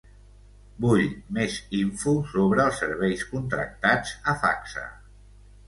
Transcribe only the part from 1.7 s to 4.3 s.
info sobre els serveis contractats